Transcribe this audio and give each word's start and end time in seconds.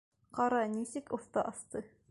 Ҡара, 0.37 0.61
нисек 0.77 1.15
оҫта 1.19 1.47
асты! 1.53 1.87